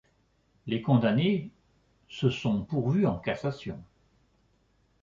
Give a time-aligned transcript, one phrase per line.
[0.65, 1.51] Les condamnés
[2.09, 3.79] se sont pourvus en cassation.